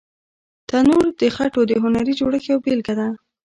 تنور 0.69 1.05
د 1.19 1.21
خټو 1.35 1.61
د 1.67 1.71
هنري 1.83 2.13
جوړښت 2.19 2.47
یوه 2.49 2.61
بېلګه 2.65 2.93
ده 2.99 3.07